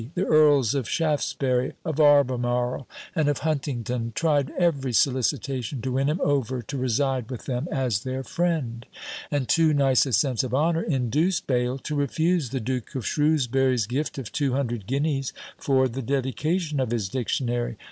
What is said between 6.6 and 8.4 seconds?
to reside with them as their